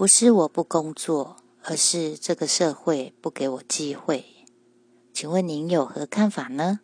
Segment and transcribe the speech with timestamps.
[0.00, 4.24] 不是我不工作而是这个社会不给我机会。
[5.12, 6.80] 请问您有何看法呢？